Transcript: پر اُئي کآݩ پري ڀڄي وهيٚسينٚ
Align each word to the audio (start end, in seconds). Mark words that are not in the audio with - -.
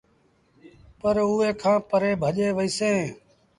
پر 0.99 1.15
اُئي 1.25 1.49
کآݩ 1.61 1.85
پري 1.89 2.11
ڀڄي 2.21 2.47
وهيٚسينٚ 2.57 3.03